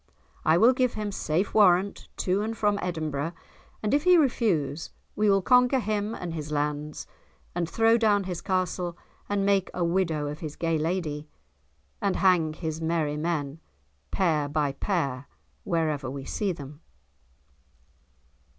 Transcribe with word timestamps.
I 0.43 0.57
will 0.57 0.73
give 0.73 0.95
him 0.95 1.11
safe 1.11 1.53
warrant 1.53 2.07
to 2.17 2.41
and 2.41 2.57
from 2.57 2.79
Edinburgh, 2.81 3.33
and 3.83 3.93
if 3.93 4.03
he 4.03 4.17
refuse 4.17 4.89
we 5.15 5.29
will 5.29 5.43
conquer 5.43 5.77
him 5.79 6.15
and 6.15 6.33
his 6.33 6.51
lands, 6.51 7.05
and 7.53 7.69
throw 7.69 7.99
down 7.99 8.23
his 8.23 8.41
castle, 8.41 8.97
and 9.29 9.45
make 9.45 9.69
a 9.75 9.83
widow 9.83 10.25
of 10.25 10.39
his 10.39 10.55
gay 10.55 10.79
lady; 10.79 11.29
and 12.01 12.15
hang 12.15 12.53
his 12.53 12.81
merry 12.81 13.15
men 13.15 13.59
pair 14.09 14.49
by 14.49 14.71
pair 14.71 15.27
wherever 15.65 16.09
we 16.09 16.25
see 16.25 16.51
them." 16.51 16.81